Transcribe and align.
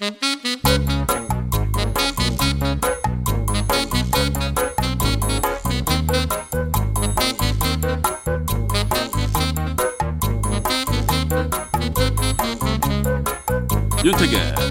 윤택의 0.00 0.12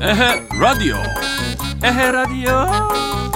에헤 0.01 0.47
라디오. 0.59 0.95
에헤 1.83 2.11
라디오 2.11 3.28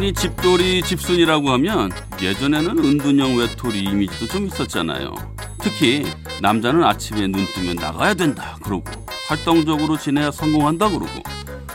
흔히 0.00 0.14
집돌이 0.14 0.80
집순이라고 0.82 1.50
하면 1.50 1.90
예전에는 2.22 2.78
은둔형 2.78 3.36
외톨이 3.36 3.80
이미지도 3.80 4.28
좀 4.28 4.46
있었잖아요. 4.46 5.12
특히 5.58 6.06
남자는 6.40 6.82
아침에 6.82 7.26
눈 7.26 7.44
뜨면 7.52 7.76
나가야 7.76 8.14
된다 8.14 8.56
그러고 8.62 8.90
활동적으로 9.28 9.98
지내야 9.98 10.30
성공한다 10.30 10.88
그러고 10.88 11.22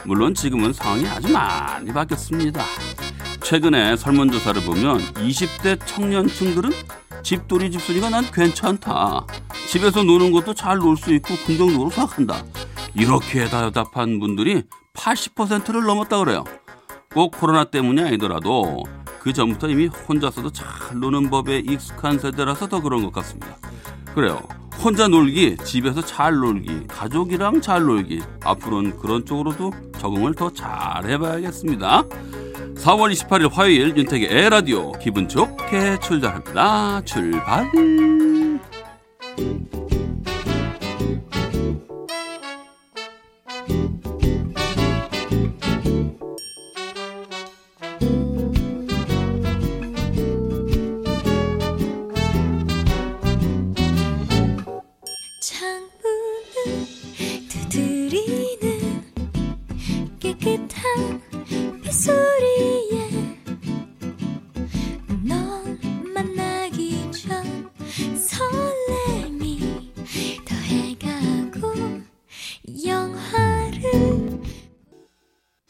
물론 0.06 0.34
지금은 0.34 0.74
상황이 0.74 1.08
아주 1.08 1.32
많이 1.32 1.94
바뀌었습니다. 1.94 2.64
최근에 3.44 3.96
설문조사를 3.96 4.60
보면 4.64 5.02
20대 5.14 5.80
청년층들은 5.86 6.72
집돌이 7.22 7.70
집순이가 7.70 8.10
난 8.10 8.26
괜찮다. 8.32 9.28
집에서 9.70 10.02
노는 10.02 10.32
것도 10.32 10.56
잘 10.56 10.80
놀 10.80 10.98
수 10.98 11.14
있고 11.14 11.36
긍정적으로 11.46 11.92
생각한다. 11.92 12.44
이렇게 12.96 13.48
대답한 13.48 14.20
분들이 14.20 14.64
80%를 14.96 15.84
넘었다 15.84 16.18
그래요. 16.18 16.44
꼭 17.16 17.32
코로나 17.32 17.64
때문이 17.64 18.02
아니더라도 18.02 18.84
그 19.22 19.32
전부터 19.32 19.70
이미 19.70 19.88
혼자서도 19.88 20.52
잘 20.52 20.68
노는 21.00 21.30
법에 21.30 21.60
익숙한 21.60 22.20
세대라서 22.20 22.68
더 22.68 22.82
그런 22.82 23.04
것 23.04 23.14
같습니다. 23.14 23.56
그래요. 24.14 24.42
혼자 24.84 25.08
놀기, 25.08 25.56
집에서 25.64 26.02
잘 26.02 26.36
놀기, 26.36 26.86
가족이랑 26.88 27.62
잘 27.62 27.84
놀기. 27.84 28.22
앞으로는 28.44 29.00
그런 29.00 29.26
쪽으로도 29.26 29.72
적응을 29.98 30.36
더 30.36 30.50
잘 30.54 31.06
해봐야겠습니다. 31.10 32.04
4월 32.04 33.14
28일 33.14 33.50
화요일 33.52 33.96
윤택의 33.96 34.28
에라디오 34.30 34.92
기분 35.00 35.30
좋게 35.30 36.00
출발합니다. 36.02 37.02
출발! 37.06 37.72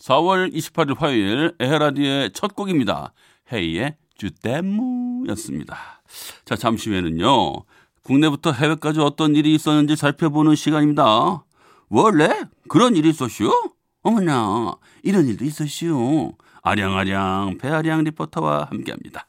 4월 0.05 0.53
28일 0.53 0.99
화요일 0.99 1.55
에헤라디오의 1.59 2.31
첫 2.33 2.55
곡입니다. 2.55 3.11
헤이의 3.51 3.95
주댐무였습니다. 4.15 5.75
자, 6.45 6.55
잠시 6.55 6.91
후에는요. 6.91 7.63
국내부터 8.03 8.51
해외까지 8.51 8.99
어떤 8.99 9.35
일이 9.35 9.55
있었는지 9.55 9.95
살펴보는 9.95 10.53
시간입니다. 10.53 11.43
원래 11.89 12.43
그런 12.69 12.95
일이 12.95 13.09
있었슈? 13.09 13.49
어머나, 14.03 14.75
이런 15.01 15.25
일도 15.27 15.43
있었슈. 15.43 16.33
아량아량 16.61 17.57
배아량 17.57 18.03
리포터와 18.03 18.67
함께합니다. 18.69 19.27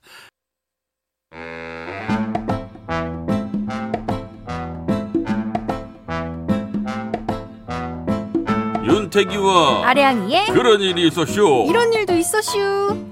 윤택이와 9.17 9.89
아량이의 9.89 10.47
그런 10.49 10.81
일이 10.83 11.07
있었슈. 11.07 11.67
이런 11.69 11.91
일도 11.93 12.15
있었슈. 12.15 13.07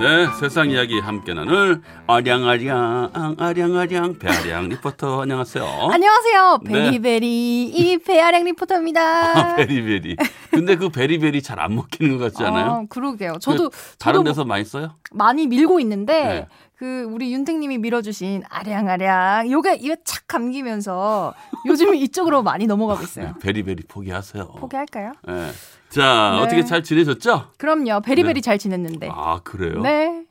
네, 0.00 0.26
세상 0.38 0.70
이야기 0.70 1.00
함께 1.00 1.32
나눌 1.32 1.80
아량아량 2.06 3.10
아량아량 3.38 4.18
배아량 4.18 4.68
리포터 4.68 5.22
안녕하세요. 5.22 5.64
안녕하세요. 5.90 6.58
네. 6.64 6.72
very 6.72 7.18
very 7.18 7.64
이 7.64 7.98
배아량 7.98 8.44
리포터입니다. 8.44 9.00
아, 9.52 9.56
very 9.56 9.83
very. 9.83 10.16
근데 10.50 10.76
그 10.76 10.90
very 10.90 11.16
very 11.16 11.42
잘 11.42 11.54
안 11.64 11.74
먹히는 11.76 12.18
것 12.18 12.32
같지 12.34 12.44
않아요? 12.44 12.66
어, 12.66 12.84
그러게요. 12.90 13.38
저도 13.40 13.70
그 13.70 13.76
다른 13.98 14.18
저도 14.20 14.30
데서 14.30 14.44
많이 14.44 14.64
써요? 14.64 14.90
많이 15.12 15.46
밀고 15.46 15.80
있는데 15.80 16.22
네. 16.24 16.46
그 16.84 17.08
우리 17.10 17.32
윤택님이 17.32 17.78
밀어주신 17.78 18.42
아량아량 18.50 19.50
요게 19.50 19.76
이거 19.76 19.96
착 20.04 20.26
감기면서 20.26 21.32
요즘 21.64 21.94
이쪽으로 21.94 22.42
많이 22.42 22.66
넘어가고 22.66 23.02
있어요. 23.04 23.34
베리베리 23.40 23.84
포기하세요. 23.88 24.44
포기할까요? 24.58 25.14
네. 25.26 25.50
자, 25.88 26.34
네. 26.36 26.42
어떻게 26.42 26.62
잘 26.62 26.82
지내셨죠? 26.82 27.52
그럼요. 27.56 28.02
베리베리 28.02 28.34
네. 28.34 28.40
잘 28.42 28.58
지냈는데. 28.58 29.08
아, 29.10 29.40
그래요? 29.42 29.80
네. 29.80 30.26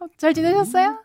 어, 0.00 0.06
잘 0.18 0.34
지내셨어요? 0.34 0.98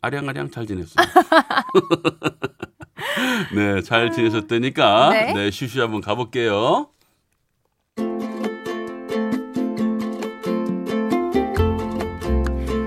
아량아량 0.00 0.50
잘 0.50 0.66
지냈어요. 0.66 0.96
네, 3.54 3.82
잘 3.82 4.12
지내셨다니까. 4.12 5.10
네. 5.10 5.32
네, 5.34 5.50
슈슈 5.50 5.82
한번 5.82 6.00
가볼게요. 6.00 6.88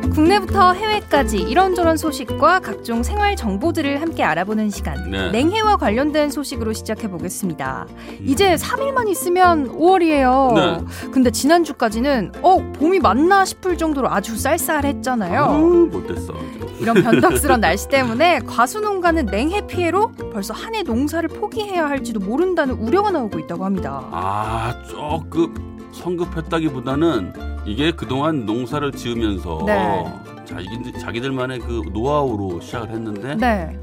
국내부터 0.09 0.73
해외까지 0.73 1.37
이런저런 1.37 1.97
소식과 1.97 2.59
각종 2.59 3.03
생활 3.03 3.35
정보들을 3.35 4.01
함께 4.01 4.23
알아보는 4.23 4.69
시간. 4.69 5.09
네. 5.09 5.31
냉해와 5.31 5.77
관련된 5.77 6.29
소식으로 6.31 6.73
시작해 6.73 7.09
보겠습니다. 7.09 7.87
이제 8.23 8.55
3일만 8.55 9.07
있으면 9.09 9.69
5월이에요. 9.77 10.53
네. 10.53 11.11
근데 11.11 11.31
지난주까지는 11.31 12.31
어, 12.41 12.57
봄이 12.73 12.99
맞나 12.99 13.45
싶을 13.45 13.77
정도로 13.77 14.09
아주 14.11 14.37
쌀쌀했잖아요. 14.37 15.41
아우, 15.43 15.85
못됐어. 15.87 16.33
이런 16.79 17.01
변덕스런 17.03 17.59
날씨 17.61 17.87
때문에 17.89 18.39
과수 18.47 18.79
농가는 18.79 19.25
냉해 19.25 19.67
피해로 19.67 20.11
벌써 20.31 20.53
한 20.53 20.69
해 20.75 20.83
농사를 20.83 21.27
포기해야 21.29 21.89
할지도 21.89 22.19
모른다는 22.19 22.75
우려가 22.75 23.09
나오고 23.11 23.39
있다고 23.39 23.65
합니다. 23.65 24.03
아, 24.11 24.73
조금 24.87 25.53
성급했다기보다는 25.91 27.33
이게 27.65 27.91
그동안 27.91 28.45
농사를 28.45 28.91
지으면서 28.93 29.63
네. 29.65 30.05
자기, 30.45 30.67
자기들만의 30.99 31.59
그 31.59 31.81
노하우로 31.93 32.61
시작을 32.61 32.89
했는데 32.89 33.35
네. 33.35 33.79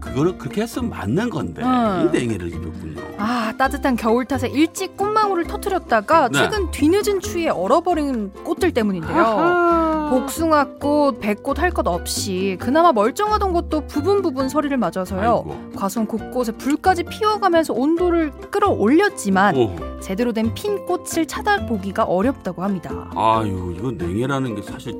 그거는 0.00 0.36
그렇게 0.36 0.62
했으면 0.62 0.90
맞는 0.90 1.30
건데 1.30 1.62
음. 1.62 2.08
이 2.12 2.18
냉해를 2.18 2.48
입었군요. 2.48 3.00
아, 3.16 3.54
따뜻한 3.56 3.96
겨울 3.96 4.26
탓에 4.26 4.48
일찍 4.48 4.96
꽃망울을 4.98 5.44
터트렸다가 5.46 6.28
네. 6.28 6.38
최근 6.38 6.70
뒤늦은 6.70 7.20
추위에 7.20 7.48
얼어버린 7.48 8.30
꽃들 8.44 8.72
때문인데요. 8.72 10.08
복숭아꽃, 10.10 11.20
백꽃 11.20 11.58
할 11.58 11.70
것 11.70 11.86
없이 11.88 12.56
그나마 12.60 12.92
멀쩡하던 12.92 13.52
것도 13.54 13.86
부분 13.86 14.20
부분 14.20 14.48
서리를 14.50 14.76
맞아서요. 14.76 15.44
아이고. 15.46 15.70
과수원 15.74 16.06
곳곳에 16.06 16.52
불까지 16.52 17.04
피워가면서 17.04 17.72
온도를 17.72 18.30
끌어올렸지만 18.50 19.56
오, 19.56 19.74
제대로 20.04 20.32
된 20.32 20.52
핀 20.54 20.84
꽃을 20.86 21.26
찾아보기가 21.26 22.04
어렵다고 22.04 22.62
합니다. 22.62 23.10
아유, 23.16 23.74
이거 23.76 23.90
냉해라는 23.90 24.54
게 24.54 24.62
사실 24.62 24.94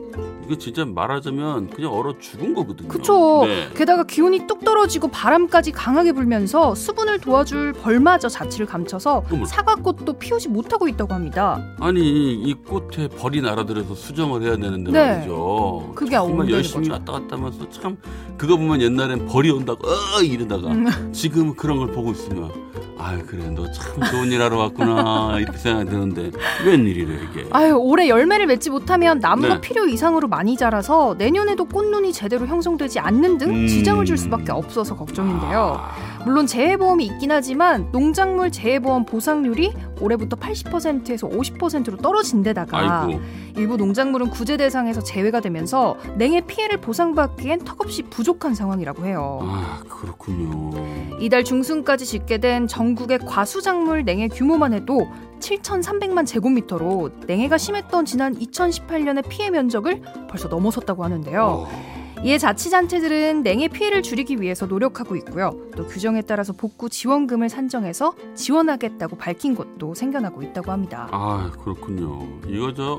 이거 0.46 0.56
진짜 0.58 0.84
말하자면 0.84 1.70
그냥 1.70 1.92
얼어 1.92 2.18
죽은 2.18 2.54
거거든요. 2.54 2.88
그쵸. 2.88 3.42
네. 3.46 3.68
게다가 3.76 4.04
기온이 4.04 4.46
뚝 4.46 4.64
떨어지고 4.64 5.08
바람까지 5.08 5.72
강하게 5.72 6.12
불면서 6.12 6.74
수분을 6.74 7.20
도와줄 7.20 7.74
벌마저 7.74 8.28
자취를 8.28 8.66
감춰서 8.66 9.22
어머. 9.30 9.44
사과꽃도 9.44 10.14
피우지 10.14 10.48
못하고 10.48 10.88
있다고 10.88 11.12
합니다. 11.14 11.62
아니 11.80 12.00
이 12.34 12.54
꽃에 12.54 13.08
벌이 13.08 13.42
날아들어서 13.42 13.94
수정을 13.94 14.42
해야 14.42 14.56
되는데 14.56 14.90
네. 14.90 15.12
말이죠. 15.16 15.92
그게 15.94 16.16
안 16.16 16.26
정말 16.26 16.50
열심히 16.50 16.88
거죠. 16.88 16.92
왔다 16.92 17.12
갔다 17.12 17.36
하면서 17.36 17.68
참 17.70 17.96
그거 18.38 18.56
보면 18.56 18.80
옛날엔 18.80 19.26
벌이 19.26 19.50
온다고 19.50 19.86
어 19.86 20.22
이러다가 20.22 20.68
음. 20.68 21.12
지금 21.12 21.54
그런 21.54 21.78
걸 21.78 21.92
보고 21.92 22.10
있으면 22.10 22.50
아 22.98 23.16
그래 23.26 23.48
너 23.50 23.64
참 23.72 24.00
좋은 24.10 24.30
일 24.32 24.40
하러 24.40 24.56
왔구나 24.58 24.93
이렇게 25.40 25.58
생각이 25.58 25.90
드는데 25.90 26.30
웬일이래 26.66 27.14
이게. 27.30 27.46
아유, 27.50 27.74
올해 27.78 28.08
열매를 28.08 28.46
맺지 28.46 28.70
못하면 28.70 29.18
나무가 29.18 29.54
네. 29.54 29.60
필요 29.60 29.86
이상으로 29.86 30.28
많이 30.28 30.56
자라서 30.56 31.14
내년에도 31.18 31.64
꽃눈이 31.64 32.12
제대로 32.12 32.46
형성되지 32.46 32.98
않는 33.00 33.38
등 33.38 33.50
음. 33.50 33.66
지장을 33.66 34.04
줄 34.04 34.16
수밖에 34.16 34.52
없어서 34.52 34.96
걱정인데요. 34.96 35.80
아, 35.80 35.94
물론 36.24 36.46
재해보험이 36.46 37.04
있긴 37.06 37.30
하지만 37.30 37.90
농작물 37.92 38.50
재해보험 38.50 39.04
보상률이 39.04 39.72
올해부터 40.00 40.36
80%에서 40.36 41.28
50%로 41.28 41.98
떨어진 41.98 42.42
데다가 42.42 43.04
아이고. 43.06 43.20
일부 43.56 43.76
농작물은 43.76 44.30
구제 44.30 44.56
대상에서 44.56 45.02
제외가 45.02 45.40
되면서 45.40 45.96
냉해 46.16 46.42
피해를 46.42 46.80
보상받기엔 46.80 47.60
턱없이 47.64 48.02
부족한 48.04 48.54
상황이라고 48.54 49.04
해요. 49.04 49.40
아 49.42 49.82
그렇군요. 49.88 50.72
이달 51.20 51.44
중순까지 51.44 52.06
집계된 52.06 52.66
전국의 52.68 53.20
과수작물 53.20 54.04
냉해 54.04 54.28
규모만 54.28 54.72
해도 54.72 55.06
7,300만 55.40 56.26
제곱미터로 56.26 57.10
냉해가 57.26 57.58
심했던 57.58 58.06
지난 58.06 58.34
2018년의 58.34 59.28
피해 59.28 59.50
면적을 59.50 60.00
벌써 60.28 60.48
넘어섰다고 60.48 61.04
하는데요. 61.04 61.42
어, 61.44 61.93
이에 62.24 62.38
자치단체들은 62.38 63.42
냉해 63.42 63.68
피해를 63.68 64.02
줄이기 64.02 64.40
위해서 64.40 64.64
노력하고 64.64 65.14
있고요. 65.16 65.50
또 65.76 65.86
규정에 65.86 66.22
따라서 66.22 66.54
복구 66.54 66.88
지원금을 66.88 67.50
산정해서 67.50 68.14
지원하겠다고 68.34 69.18
밝힌 69.18 69.54
곳도 69.54 69.92
생겨나고 69.92 70.42
있다고 70.42 70.72
합니다. 70.72 71.06
아 71.12 71.52
그렇군요. 71.60 72.26
이거 72.48 72.72
저 72.72 72.98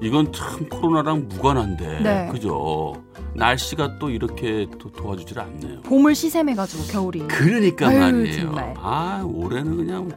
이건 0.00 0.32
참 0.32 0.66
코로나랑 0.70 1.28
무관한데 1.28 2.00
네. 2.00 2.28
그죠? 2.32 2.94
날씨가 3.34 3.98
또 3.98 4.08
이렇게 4.08 4.66
또 4.78 4.90
도와주질 4.90 5.38
않네요. 5.38 5.82
봄을 5.82 6.14
시샘해가지고 6.14 6.84
겨울이. 6.90 7.28
그러니까 7.28 7.88
아유, 7.88 7.98
말이에요. 7.98 8.40
정말. 8.40 8.74
아 8.78 9.22
올해는 9.22 9.76
그냥 9.76 10.10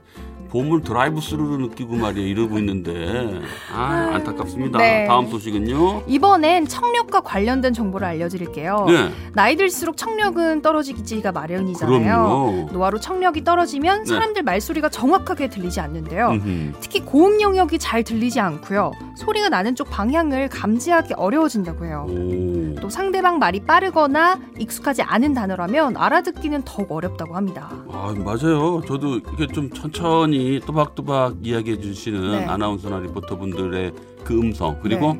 봄을 0.50 0.81
드라이브 0.81 1.21
스루로 1.21 1.57
느끼고 1.57 1.95
말이에요. 1.95 2.27
이러고 2.27 2.57
있는데 2.59 3.42
아 3.74 4.12
안타깝습니다. 4.13 4.77
네. 4.80 5.06
다음 5.07 5.27
소식은요. 5.27 6.03
이번엔 6.07 6.68
청력과 6.68 7.21
관련된 7.21 7.74
정보를 7.74 8.07
알려드릴게요. 8.07 8.86
네. 8.88 9.12
나이 9.33 9.56
들수록 9.56 9.97
청력은 9.97 10.62
떨어지기가 10.62 11.31
마련이잖아요. 11.31 12.00
그럼요. 12.00 12.69
노화로 12.71 13.00
청력이 13.00 13.44
떨어지면 13.44 14.03
네. 14.03 14.06
사람들 14.06 14.44
말소리가 14.44 14.89
정확하게 14.89 15.50
들리지 15.50 15.80
않는데요. 15.80 16.30
음흠. 16.30 16.74
특히 16.80 17.01
고음 17.01 17.41
영역이 17.41 17.80
잘 17.80 18.03
들리지 18.03 18.39
않고요. 18.39 18.91
소리가 19.15 19.50
나는 19.50 19.75
쪽 19.75 19.89
방향을 19.89 20.50
감지하기 20.50 21.13
어려워진다고 21.15 21.86
해요. 21.86 22.06
오. 22.09 22.75
또 22.81 22.89
상대방 22.89 23.39
말이 23.39 23.59
빠르거나 23.62 24.39
익숙하지 24.59 25.01
않은 25.01 25.33
단어라면 25.33 25.98
알아듣기는 25.98 26.63
더욱 26.65 26.91
어렵다고 26.91 27.36
합니다. 27.36 27.69
아 27.91 28.13
맞아요. 28.18 28.81
저도 28.88 29.18
이게 29.33 29.48
좀 29.48 29.69
천천히 29.69 30.35
또박또박 30.66 31.38
이야기해 31.44 31.80
주시는 31.80 32.32
네. 32.32 32.46
아나운서나 32.46 33.00
리포터 33.00 33.38
분들의 33.38 33.94
그 34.24 34.40
음성 34.40 34.80
그리고 34.82 35.18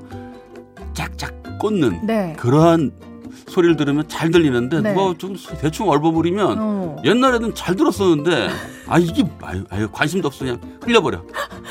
짝짝 0.94 1.34
꽂는 1.60 2.06
네. 2.06 2.36
그러한 2.38 2.92
소리를 3.48 3.76
들으면 3.76 4.08
잘 4.08 4.32
들리는데 4.32 4.82
네. 4.82 4.94
누가 4.94 5.14
좀 5.18 5.36
대충 5.62 5.90
얼버무리면 5.90 6.58
어. 6.60 6.96
옛날에는 7.04 7.54
잘 7.56 7.76
들었었는데 7.76 8.50
아 8.88 9.00
이게 9.00 9.24
아유, 9.42 9.64
아유 9.70 9.88
관심도 9.92 10.28
없어 10.28 10.46
그냥 10.46 10.60
흘려버려. 10.82 11.22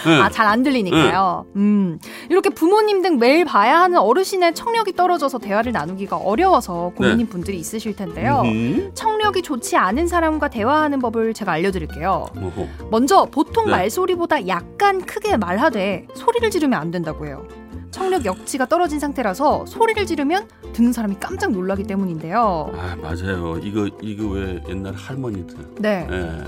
네. 0.06 0.20
아, 0.20 0.28
잘 0.30 0.44
안 0.46 0.62
들리니까요. 0.62 1.46
음. 1.56 1.98
이렇게 2.28 2.50
부모님 2.50 3.00
등 3.02 3.18
매일 3.18 3.44
봐야 3.44 3.80
하는 3.80 3.98
어르신의 3.98 4.54
청력이 4.54 4.92
떨어져서 4.94 5.38
대화를 5.38 5.72
나누기가 5.72 6.16
어려워서 6.16 6.92
고민인 6.96 7.28
분들이 7.28 7.56
있으실 7.58 7.96
텐데요. 7.96 8.42
네. 8.42 8.50
음흠. 8.50 8.90
청력이 8.94 9.42
좋지 9.42 9.76
않은 9.76 10.06
사람과 10.06 10.48
대화하는 10.48 10.98
법을 10.98 11.32
제가 11.34 11.52
알려드릴게요. 11.52 12.26
어허. 12.36 12.68
먼저 12.90 13.24
보통 13.30 13.66
네. 13.66 13.70
말소리보다 13.72 14.46
약간 14.48 15.00
크게 15.04 15.36
말하되 15.36 16.06
소리를 16.14 16.50
지르면 16.50 16.78
안 16.78 16.90
된다고 16.90 17.26
해요. 17.26 17.46
청력 17.94 18.24
역치가 18.24 18.66
떨어진 18.66 18.98
상태라서 18.98 19.66
소리를 19.66 20.04
지르면 20.04 20.48
듣는 20.72 20.92
사람이 20.92 21.16
깜짝 21.20 21.52
놀라기 21.52 21.84
때문인데요. 21.84 22.72
아 22.76 22.96
맞아요. 22.96 23.56
이거 23.62 23.88
이거 24.02 24.26
왜 24.30 24.60
옛날 24.68 24.94
할머니들 24.94 25.56
네. 25.78 26.04
예. 26.10 26.44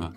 아, 0.00 0.10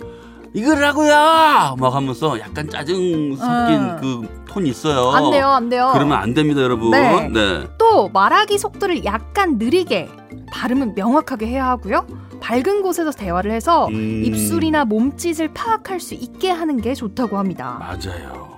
이거라고요 0.55 1.75
막 1.77 1.93
하면서 1.93 2.39
약간 2.39 2.67
짜증 2.67 3.35
섞인 3.35 3.79
음. 3.79 3.97
그 4.01 4.43
톤이 4.47 4.69
있어요. 4.69 5.11
안 5.11 5.29
돼요, 5.29 5.47
안 5.49 5.69
돼요. 5.69 5.91
그러면 5.93 6.17
안 6.17 6.33
됩니다, 6.33 6.61
여러분. 6.61 6.89
네. 6.89 7.29
네. 7.29 7.67
또 7.77 8.09
말하기 8.09 8.57
속도를 8.57 9.05
약간 9.05 9.59
느리게 9.59 10.09
발음은 10.51 10.95
명확하게 10.95 11.45
해야 11.45 11.67
하고요. 11.67 12.07
밝은 12.41 12.81
곳에서 12.81 13.11
대화를 13.11 13.51
해서 13.51 13.87
음. 13.89 14.23
입술이나 14.25 14.85
몸짓을 14.85 15.53
파악할 15.53 15.99
수 15.99 16.15
있게 16.15 16.49
하는 16.49 16.81
게 16.81 16.95
좋다고 16.95 17.37
합니다. 17.37 17.77
맞아요. 17.79 18.50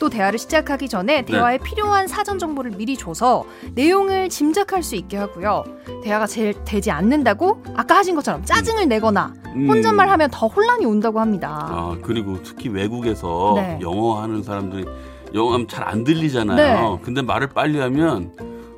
또 0.00 0.08
대화를 0.08 0.38
시작하기 0.38 0.88
전에 0.88 1.24
대화에 1.26 1.58
필요한 1.58 2.08
사전 2.08 2.38
정보를 2.38 2.72
미리 2.72 2.96
줘서 2.96 3.44
내용을 3.74 4.30
짐작할 4.30 4.82
수 4.82 4.96
있게 4.96 5.16
하고요. 5.18 5.62
대화가 6.02 6.26
제일 6.26 6.54
되지 6.64 6.90
않는다고 6.90 7.62
아까 7.76 7.98
하신 7.98 8.16
것처럼 8.16 8.42
짜증을 8.44 8.88
내거나 8.88 9.32
음. 9.54 9.68
혼잣말 9.68 10.08
하면 10.08 10.30
더 10.32 10.46
혼란이 10.48 10.86
온다고 10.86 11.20
합니다. 11.20 11.66
아 11.70 11.96
그리고 12.02 12.42
특히 12.42 12.68
외국에서 12.70 13.52
네. 13.56 13.78
영어 13.82 14.20
하는 14.22 14.42
사람들이 14.42 14.86
영어 15.34 15.52
하면 15.52 15.68
잘 15.68 15.86
안 15.86 16.02
들리잖아요. 16.02 16.56
네. 16.96 16.98
근데 17.02 17.20
말을 17.22 17.48
빨리 17.48 17.78
하면 17.78 18.32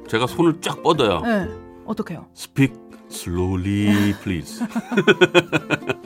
제가 0.08 0.26
손을 0.26 0.60
쫙 0.60 0.82
뻗어요. 0.82 1.20
네. 1.20 1.46
어떡해요? 1.86 2.26
Speak 2.36 2.74
slowly, 3.12 4.14
please. 4.22 4.64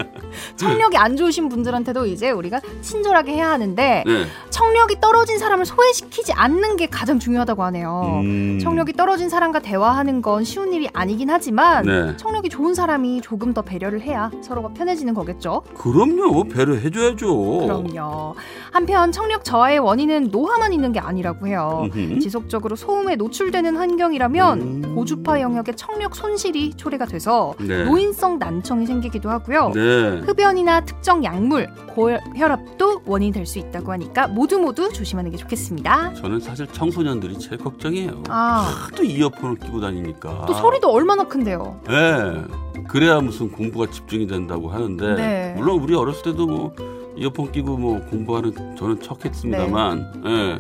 청력이 0.57 0.97
안 0.97 1.17
좋으신 1.17 1.49
분들한테도 1.49 2.07
이제 2.07 2.31
우리가 2.31 2.61
친절하게 2.81 3.33
해야 3.33 3.51
하는데 3.51 4.05
네. 4.07 4.25
청력이 4.51 5.01
떨어진 5.01 5.39
사람을 5.39 5.65
소외시키지 5.67 6.33
않는 6.33 6.77
게 6.77 6.87
가장 6.87 7.19
중요하다고 7.19 7.63
하네요. 7.65 8.21
음. 8.23 8.59
청력이 8.61 8.95
떨어진 8.95 9.29
사람과 9.29 9.61
대화하는 9.61 10.23
건 10.23 10.45
쉬운 10.45 10.73
일이 10.73 10.89
아니긴 10.93 11.31
하지만 11.31 11.85
네. 11.85 12.17
청력이 12.17 12.49
좋은 12.49 12.75
사람이 12.75 13.21
조금 13.23 13.53
더 13.55 13.63
배려를 13.63 14.01
해야 14.01 14.31
서로가 14.43 14.71
편해지는 14.71 15.15
거겠죠. 15.15 15.63
그럼요. 15.75 16.45
배려해 16.45 16.91
줘야죠. 16.91 17.61
그럼요. 17.61 18.35
한편 18.73 19.13
청력 19.13 19.45
저하의 19.45 19.79
원인은 19.79 20.29
노화만 20.31 20.73
있는 20.73 20.93
게 20.93 21.01
아니라고 21.01 21.47
해요. 21.47 21.89
음흠. 21.95 22.21
지속적으로 22.21 22.77
소음에 22.77 23.17
노출되는 23.17 23.77
환경이라면 23.77 24.61
음. 24.61 24.95
고주파 24.95 25.41
영역의 25.41 25.77
청력 25.77 26.15
손실이 26.15 26.75
초래 26.77 26.96
가 26.99 27.05
돼서 27.07 27.55
네. 27.59 27.85
노인성 27.85 28.39
난청이 28.39 28.87
생기기도 28.87 29.29
하고요. 29.31 29.71
네. 29.75 30.21
흡연이나 30.25 30.81
특정 30.85 31.23
약물, 31.25 31.69
고혈압도 31.95 33.03
원인이 33.07 33.33
될 33.33 33.47
수 33.47 33.59
있다고 33.59 33.93
하니까 33.93 34.27
모두 34.29 34.59
모두 34.59 34.93
조심하는 34.93 35.31
게 35.31 35.37
좋겠습니다. 35.37 36.15
저는 36.15 36.41
사실 36.41 36.67
청소년들이 36.67 37.39
제일 37.39 37.59
걱정이에요. 37.59 38.25
아, 38.29 38.87
하도 38.91 39.05
이어폰을 39.05 39.57
끼고 39.57 39.81
다니니까. 39.81 40.47
또 40.47 40.55
소리도 40.55 40.91
얼마나 40.91 41.25
큰데요. 41.25 41.81
네. 41.87 42.43
그래야 42.89 43.21
무슨 43.21 43.51
공부가 43.53 43.91
집중이 43.91 44.27
된다고 44.27 44.69
하는데 44.71 45.15
네. 45.15 45.55
물론 45.57 45.81
우리 45.81 45.95
어렸을 45.95 46.23
때도 46.23 46.47
뭐 46.47 46.75
이어폰 47.17 47.53
끼고 47.53 47.77
뭐 47.77 48.01
공부하는 48.11 48.53
저는 48.77 49.01
척했습니다만 49.01 50.23
예. 50.27 50.59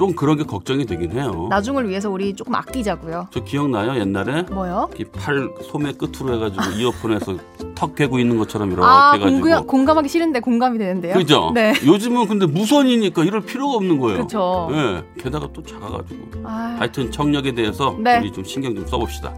좀 0.00 0.14
그런 0.14 0.38
게 0.38 0.44
걱정이 0.44 0.86
되긴 0.86 1.12
해요. 1.12 1.46
나중을 1.50 1.86
위해서 1.86 2.08
우리 2.08 2.32
조금 2.32 2.54
아끼자고요. 2.54 3.28
저 3.30 3.44
기억나요 3.44 4.00
옛날에 4.00 4.44
뭐요? 4.44 4.88
이팔 4.98 5.50
소매 5.70 5.92
끝으로 5.92 6.36
해가지고 6.36 6.78
이어폰에서 6.78 7.36
턱 7.76 7.96
깨고 7.96 8.18
있는 8.18 8.38
것처럼 8.38 8.72
이렇게 8.72 8.86
아, 8.86 9.12
해가지고 9.12 9.40
공감, 9.40 9.66
공감하기 9.66 10.08
싫은데 10.08 10.40
공감이 10.40 10.78
되는데요. 10.78 11.12
그죠? 11.12 11.50
네. 11.54 11.74
요즘은 11.84 12.28
근데 12.28 12.46
무선이니까 12.46 13.24
이럴 13.24 13.42
필요가 13.42 13.74
없는 13.74 13.98
거예요. 13.98 14.16
그렇죠. 14.16 14.70
예. 14.72 15.04
게다가 15.22 15.46
또 15.52 15.62
작아가지고 15.62 16.44
아, 16.44 16.76
하여튼 16.78 17.10
청력에 17.10 17.52
대해서 17.52 17.94
네. 18.02 18.20
우리 18.20 18.32
좀 18.32 18.42
신경 18.42 18.74
좀 18.74 18.86
써봅시다. 18.86 19.34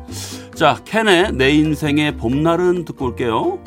자, 0.54 0.78
캔의 0.85 1.33
내 1.33 1.50
인생의 1.54 2.19
봄날은 2.19 2.85
듣고 2.85 3.07
올게요. 3.07 3.59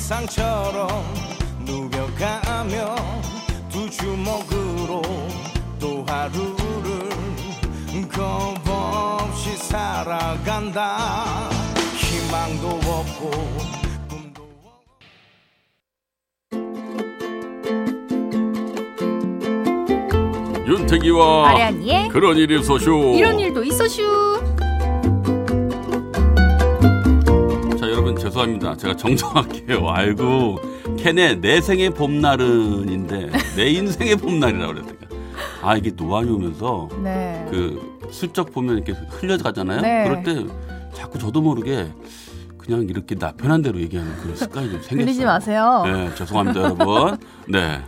세상처럼 0.00 0.88
누벼가며 1.66 2.96
두 3.68 3.88
주먹으로 3.90 5.02
또 5.78 6.04
하루를 6.08 7.10
겁없이 8.08 9.56
살아간다 9.58 11.50
희망도 11.96 12.68
없고 12.68 13.30
꿈도 14.08 14.42
윤태기와 20.66 21.48
아레아니의 21.50 22.08
그런 22.08 22.36
일이 22.38 22.62
소쇼. 22.64 23.14
이런 23.16 23.38
일도 23.38 23.62
있어슈. 23.62 24.59
죄송합니다. 28.30 28.76
제가 28.76 28.96
정정할게요. 28.96 29.88
아이고 29.88 30.58
캔의 30.98 31.40
내 31.40 31.60
생의 31.60 31.90
봄날은인데 31.90 33.30
내 33.56 33.70
인생의 33.70 34.16
봄날이라고 34.16 34.72
그랬으니까. 34.72 35.06
아 35.62 35.76
이게 35.76 35.90
노안이 35.94 36.30
오면서 36.30 36.88
네. 37.02 37.46
그 37.50 37.98
슬쩍 38.10 38.52
보면 38.52 38.76
이렇게 38.76 38.92
흘려가잖아요. 38.92 39.80
네. 39.80 40.04
그럴 40.04 40.22
때 40.22 40.46
자꾸 40.94 41.18
저도 41.18 41.42
모르게 41.42 41.88
그냥 42.56 42.82
이렇게 42.82 43.14
나 43.16 43.32
편한 43.32 43.62
대로 43.62 43.80
얘기하는 43.80 44.16
그런 44.18 44.36
습관이 44.36 44.70
좀 44.70 44.80
생겼어요. 44.80 44.98
들리지 44.98 45.24
마세요. 45.24 45.82
네, 45.86 46.14
죄송합니다, 46.14 46.62
여러분. 46.62 47.18
네. 47.48 47.80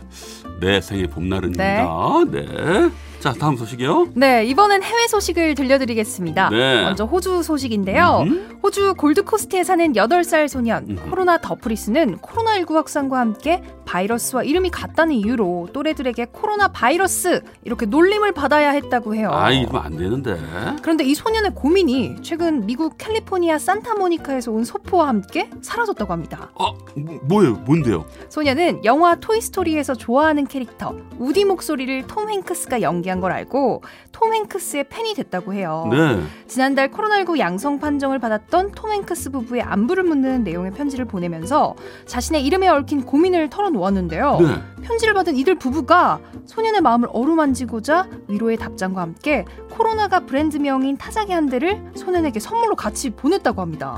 내 0.59 0.81
생의 0.81 1.07
봄날은입니다. 1.07 2.23
네. 2.31 2.89
자, 3.23 3.31
다음 3.31 3.55
소식이요. 3.55 4.09
네, 4.15 4.43
이번엔 4.43 4.83
해외 4.83 5.07
소식을 5.07 5.55
들려드리겠습니다. 5.55 6.49
네. 6.49 6.83
먼저 6.83 7.05
호주 7.05 7.41
소식인데요. 7.41 8.25
음. 8.27 8.59
호주 8.61 8.95
골드코스트에 8.95 9.63
사는 9.63 9.93
8살 9.93 10.49
소년 10.49 10.85
음. 10.89 11.09
코로나 11.09 11.37
더프리스는 11.37 12.17
코로나19 12.17 12.73
확산과 12.73 13.17
함께 13.17 13.63
바이러스와 13.85 14.43
이름이 14.43 14.71
같다는 14.71 15.15
이유로 15.15 15.69
또래들에게 15.71 16.25
코로나 16.33 16.67
바이러스 16.67 17.41
이렇게 17.63 17.85
놀림을 17.85 18.33
받아야 18.33 18.71
했다고 18.71 19.15
해요. 19.15 19.29
아, 19.31 19.51
이러면 19.51 19.81
안 19.81 19.95
되는데. 19.95 20.37
그런데 20.81 21.05
이 21.05 21.15
소년의 21.15 21.51
고민이 21.55 22.17
최근 22.23 22.65
미국 22.65 22.97
캘리포니아 22.97 23.57
산타모니카에서 23.57 24.51
온 24.51 24.65
소포와 24.65 25.07
함께 25.07 25.49
사라졌다고 25.61 26.11
합니다. 26.11 26.51
어, 26.55 26.73
뭐, 26.97 27.19
뭐예요? 27.23 27.53
뭔데요? 27.65 28.05
소년은 28.27 28.83
영화 28.83 29.15
토이스토리에서 29.15 29.95
좋아하는 29.95 30.45
캐릭터 30.45 30.93
우디 31.19 31.45
목소리를 31.45 32.05
톰 32.07 32.29
행크스가 32.29 32.81
연기한 32.81 33.12
걸 33.19 33.31
알고 33.31 33.83
톰 34.11 34.33
행크스의 34.33 34.85
팬이 34.89 35.13
됐다고 35.13 35.53
해요. 35.53 35.87
네. 35.91 36.21
지난달 36.47 36.91
코로나19 36.91 37.37
양성 37.39 37.79
판정을 37.79 38.19
받았던 38.19 38.71
톰 38.71 38.91
행크스 38.91 39.31
부부의 39.31 39.61
안부를 39.61 40.03
묻는 40.03 40.43
내용의 40.43 40.71
편지를 40.71 41.05
보내면서 41.05 41.75
자신의 42.05 42.45
이름에 42.45 42.67
얽힌 42.67 43.05
고민을 43.05 43.49
털어놓았는데요. 43.49 44.39
네. 44.39 44.47
편지를 44.83 45.13
받은 45.13 45.35
이들 45.35 45.55
부부가 45.55 46.19
소년의 46.45 46.81
마음을 46.81 47.09
어루만지고자 47.11 48.09
위로의 48.27 48.57
답장과 48.57 49.01
함께 49.01 49.45
코로나가 49.71 50.19
브랜드명인 50.21 50.97
타자기 50.97 51.31
한 51.33 51.47
대를 51.47 51.81
소년에게 51.95 52.39
선물로 52.39 52.75
같이 52.75 53.09
보냈다고 53.11 53.61
합니다. 53.61 53.97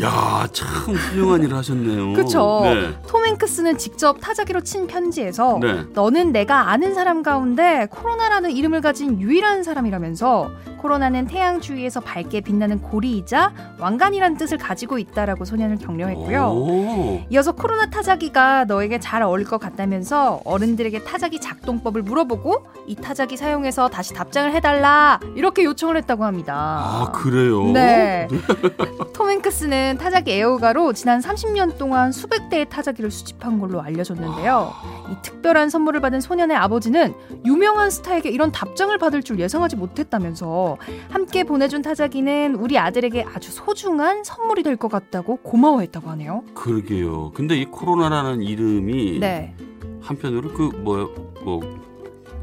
야, 0.00 0.48
참 0.52 0.94
훌륭한 0.94 1.42
일을 1.42 1.56
하셨네요. 1.58 2.14
그쵸. 2.14 2.60
네. 2.64 2.96
톰 3.06 3.26
행크스는 3.26 3.76
직접 3.76 4.18
타자기로 4.20 4.62
친 4.62 4.86
편지에서 4.86 5.58
네. 5.60 5.84
너는 5.92 6.32
내가 6.32 6.70
아는 6.70 6.94
사람 6.94 7.22
가운데 7.22 7.86
코로나라는 7.90 8.52
이름을 8.52 8.80
가진 8.80 9.20
유일한 9.20 9.62
사람이라면서 9.62 10.50
코로나는 10.78 11.26
태양 11.26 11.60
주위에서 11.60 12.00
밝게 12.00 12.40
빛나는 12.40 12.80
고리이자 12.80 13.52
왕관이라는 13.78 14.36
뜻을 14.36 14.58
가지고 14.58 14.98
있다라고 14.98 15.44
소년을 15.44 15.76
격려했고요. 15.78 16.42
오. 16.46 17.22
이어서 17.30 17.52
코로나 17.52 17.86
타자기가 17.86 18.64
너에게 18.64 18.98
잘 18.98 19.22
어울릴 19.22 19.46
것 19.46 19.58
같다면서 19.58 20.40
어른들에게 20.44 21.04
타자기 21.04 21.40
작동법을 21.40 22.02
물어보고 22.02 22.66
이 22.86 22.96
타자기 22.96 23.36
사용해서 23.36 23.90
다시 23.90 24.12
답장을 24.14 24.52
해달라 24.52 25.20
이렇게 25.36 25.62
요청을 25.64 25.96
했다고 25.98 26.24
합니다. 26.24 26.54
아, 26.54 27.12
그래요? 27.12 27.70
네. 27.70 28.26
톰 29.14 29.30
행크스는 29.30 29.81
타자기 29.98 30.32
애호가로 30.32 30.92
지난 30.92 31.20
30년 31.20 31.76
동안 31.78 32.12
수백 32.12 32.48
대의 32.48 32.68
타자기를 32.68 33.10
수집한 33.10 33.58
걸로 33.58 33.80
알려졌는데요. 33.80 34.72
이 35.10 35.14
특별한 35.22 35.70
선물을 35.70 36.00
받은 36.00 36.20
소년의 36.20 36.56
아버지는 36.56 37.14
유명한 37.44 37.90
스타에게 37.90 38.30
이런 38.30 38.52
답장을 38.52 38.96
받을 38.98 39.22
줄 39.22 39.38
예상하지 39.38 39.76
못했다면서 39.76 40.76
함께 41.10 41.44
보내준 41.44 41.82
타자기는 41.82 42.54
우리 42.56 42.78
아들에게 42.78 43.24
아주 43.34 43.50
소중한 43.52 44.24
선물이 44.24 44.62
될 44.62 44.72
것 44.76 44.88
같다고 44.90 45.36
고마워했다고 45.36 46.08
하네요. 46.10 46.42
그러게요. 46.54 47.30
근데 47.34 47.56
이 47.56 47.66
코로나라는 47.66 48.42
이름이 48.42 49.18
네. 49.20 49.54
한편으로 50.00 50.52
그 50.54 50.62
뭐요? 50.62 51.10
뭐 51.44 51.60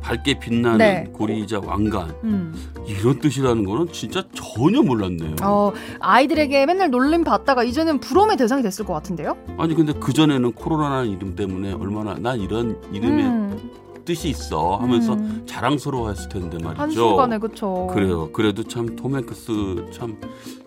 밝게 0.02 0.40
빛나는 0.40 0.78
네. 0.78 1.04
고리이자 1.14 1.60
왕관 1.64 2.10
음. 2.24 2.54
이런 2.86 3.20
뜻이라는 3.20 3.64
거는 3.64 3.92
진짜 3.92 4.24
전혀 4.34 4.82
몰랐네요. 4.82 5.36
어, 5.44 5.72
아이들에게 6.00 6.66
맨날 6.66 6.90
놀림 6.90 7.24
받다가 7.24 7.64
이제는 7.64 8.00
부러움의 8.00 8.38
대상이 8.38 8.64
됐을 8.64 8.86
것 8.86 8.94
같은데요? 8.94 9.38
아니 9.58 9.76
근데 9.76 9.94
그 9.94 10.14
전에는 10.14 10.54
코로나라는 10.54 11.10
이름 11.12 11.36
때문에 11.36 11.74
얼마나 11.74 12.16
난 12.16 12.40
이런 12.40 12.82
이름의 12.92 13.26
음, 13.26 13.72
뜻이 14.10 14.30
있어 14.30 14.78
하면서 14.78 15.14
음. 15.14 15.44
자랑스러워했을 15.46 16.30
텐데 16.30 16.58
말이죠. 16.64 16.82
한순간에 16.82 17.38
그쵸. 17.38 17.88
그래요. 17.94 18.32
그래도 18.34 18.64
참 18.64 18.96
톰 18.96 19.16
행크스 19.16 19.92
참 19.94 20.18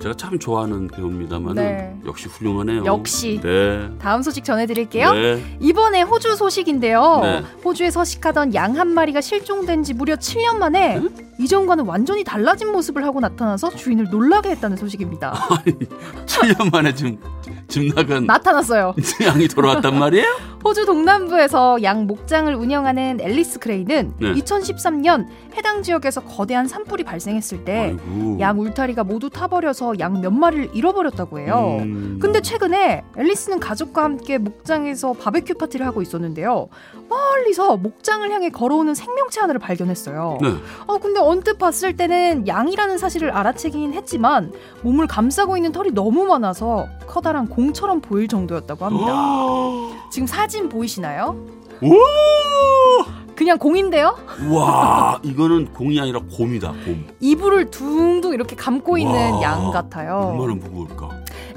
제가 0.01 0.15
참 0.15 0.39
좋아하는 0.39 0.87
배우입니다만 0.87 1.57
네. 1.57 1.97
역시 2.07 2.29
훌륭하네요. 2.29 2.85
역시. 2.85 3.41
네. 3.43 3.91
다음 3.99 4.23
소식 4.23 4.45
전해드릴게요. 4.45 5.13
네. 5.13 5.57
이번에 5.59 6.03
호주 6.03 6.37
소식인데요. 6.37 7.19
네. 7.23 7.43
호주에 7.65 7.91
서식하던 7.91 8.55
양 8.55 8.73
한 8.73 8.89
마리가 8.95 9.21
실종된 9.21 9.83
지 9.83 9.93
무려 9.93 10.15
7년 10.15 10.57
만에 10.57 10.99
이전과는 11.39 11.85
완전히 11.85 12.23
달라진 12.25 12.71
모습을 12.73 13.05
하고 13.05 13.19
나타나서 13.21 13.71
주인을 13.71 14.07
놀라게 14.11 14.51
했다는 14.51 14.77
소식입니다. 14.79 15.35
7년 16.27 16.71
만에 16.73 16.95
지금 16.95 17.19
집 17.69 17.93
나간 17.95 18.25
나타났어요. 18.27 18.95
양이 19.27 19.49
돌아왔단 19.49 19.99
말이에요? 19.99 20.27
호주 20.65 20.87
동남부에서 20.87 21.83
양 21.83 22.07
목장을 22.07 22.55
운영하는 22.55 23.19
앨리스 23.33 23.59
크레이는 23.61 24.13
네. 24.21 24.35
2013년 24.35 25.27
해당 25.57 25.83
지역에서 25.83 26.21
거대한 26.23 26.69
산불이 26.69 27.05
발생했을 27.05 27.65
때. 27.65 27.97
양 28.41 28.61
울타리가 28.61 29.05
모두 29.05 29.31
타버려서 29.31 29.99
양 29.99 30.13
몇 30.23 30.31
마리를 30.31 30.71
잃어버렸다고 30.75 31.41
해요. 31.41 31.79
음. 31.81 32.19
근데 32.21 32.41
최근에 32.43 33.03
앨리스는 33.17 33.59
가족과 33.59 34.05
함께 34.05 34.37
목장에서 34.39 35.15
바베큐 35.15 35.55
파티를 35.55 35.85
하고 35.87 36.03
있었는데요. 36.03 36.69
멀리서 37.09 37.77
목장을 37.79 38.31
향해 38.31 38.51
걸어오는 38.51 38.95
생명체 38.95 39.41
하나를 39.41 39.59
발견했어요. 39.59 40.39
네. 40.43 40.49
어, 40.87 40.99
근데 40.99 41.19
언뜻 41.19 41.59
봤을 41.59 41.97
때는 41.97 42.47
양이라는 42.47 42.99
사실을 42.99 43.31
알아채긴 43.31 43.95
했지만 43.95 44.53
몸을 44.83 45.07
감싸고 45.07 45.57
있는 45.57 45.73
털이 45.73 45.91
너무 45.93 46.25
많아서 46.27 46.87
커다란 47.07 47.49
공처럼 47.49 48.01
보일 48.03 48.29
정도였다고 48.29 48.85
합니다. 48.85 49.13
지금 50.13 50.27
사진 50.27 50.69
보이시나요? 50.69 51.37
오! 51.83 51.95
그냥 53.43 53.59
공인데요? 53.59 54.17
와, 54.53 55.19
이거는 55.25 55.73
공이 55.73 55.99
아니라 56.01 56.21
곰이다. 56.37 56.73
곰. 56.85 57.09
이불을 57.19 57.73
둥둥 57.73 58.35
이렇게 58.35 58.55
감고 58.55 58.99
있는 58.99 59.33
와, 59.33 59.43
양 59.43 59.71
같아요. 59.73 60.37
얼마나 60.39 60.55
무거울까? 60.55 61.09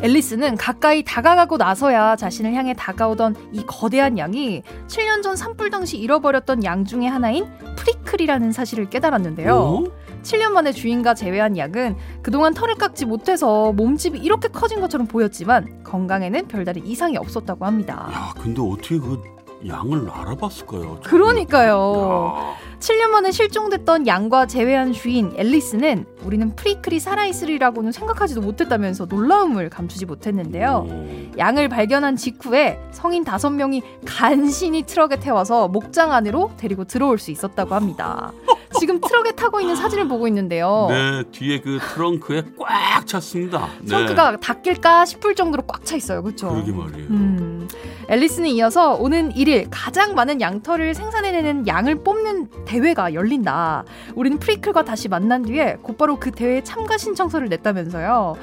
앨리스는 0.01 0.57
가까이 0.57 1.03
다가가고 1.03 1.57
나서야 1.57 2.15
자신을 2.15 2.53
향해 2.55 2.73
다가오던 2.73 3.35
이 3.51 3.63
거대한 3.67 4.17
양이 4.17 4.63
7년 4.87 5.21
전 5.21 5.35
산불 5.35 5.69
당시 5.69 5.97
잃어버렸던 5.97 6.63
양 6.63 6.85
중에 6.85 7.05
하나인 7.05 7.45
프리클이라는 7.75 8.51
사실을 8.51 8.89
깨달았는데요. 8.89 9.53
어? 9.55 9.83
7년 10.23 10.53
만에 10.53 10.71
주인과 10.71 11.13
재회한 11.13 11.55
양은 11.55 11.97
그동안 12.23 12.55
털을 12.55 12.75
깎지 12.75 13.05
못해서 13.05 13.71
몸집이 13.73 14.17
이렇게 14.17 14.47
커진 14.47 14.81
것처럼 14.81 15.05
보였지만 15.05 15.83
건강에는 15.83 16.47
별다른 16.47 16.83
이상이 16.83 17.15
없었다고 17.17 17.63
합니다. 17.63 18.09
야, 18.11 18.33
근데 18.41 18.59
어떻게 18.59 18.97
그 18.97 19.21
양을 19.67 20.09
알아봤을까요? 20.09 20.99
그러니까요. 21.03 22.55
야. 22.59 22.65
7년 22.79 23.07
만에 23.09 23.31
실종됐던 23.31 24.05
양과 24.05 24.45
재회한 24.47 24.93
주인 24.93 25.33
앨리스는 25.35 26.05
우리는 26.23 26.55
프리클이 26.55 26.99
살아있으리라고는 26.99 27.91
생각하지도 27.91 28.41
못했다면서 28.41 29.05
놀라움을 29.05 29.69
감추지 29.69 30.05
못했는데요. 30.05 30.87
오. 30.87 31.37
양을 31.37 31.69
발견한 31.69 32.15
직후에 32.15 32.79
성인 32.91 33.23
다섯 33.23 33.49
명이 33.49 33.81
간신히 34.05 34.83
트럭에 34.83 35.19
태워서 35.19 35.67
목장 35.67 36.11
안으로 36.11 36.51
데리고 36.57 36.83
들어올 36.83 37.17
수 37.17 37.31
있었다고 37.31 37.73
합니다. 37.73 38.31
지금 38.79 38.99
트럭에 38.99 39.31
타고 39.31 39.61
있는 39.61 39.75
사진을 39.75 40.07
보고 40.07 40.27
있는데요. 40.27 40.87
네, 40.89 41.23
뒤에 41.31 41.61
그 41.61 41.79
트렁크에 41.79 42.43
꽉 42.59 43.07
찼습니다. 43.07 43.69
네. 43.79 43.87
트렁크가 43.87 44.37
닫힐까 44.37 45.05
싶을 45.05 45.33
정도로 45.33 45.63
꽉 45.65 45.85
차 45.85 45.95
있어요. 45.95 46.21
그렇죠? 46.23 46.49
그러게 46.49 46.71
말이에요. 46.71 47.07
음, 47.09 47.67
앨리스는 48.07 48.49
이어서 48.49 48.95
오는 48.95 49.31
1일 49.33 49.67
가장 49.71 50.13
많은 50.15 50.41
양털을 50.41 50.93
생산해내는 50.93 51.67
양을 51.67 52.03
뽑는 52.03 52.49
대회가 52.65 53.13
열린다. 53.13 53.83
우리는 54.15 54.37
프리클과 54.39 54.83
다시 54.85 55.09
만난 55.09 55.43
뒤에 55.43 55.77
곧바로 55.81 56.19
그 56.19 56.31
대회에 56.31 56.63
참가 56.63 56.97
신청서를 56.97 57.49
냈다면서요. 57.49 58.35